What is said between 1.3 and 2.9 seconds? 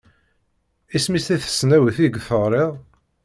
i tesnawit ideg teɣriḍ?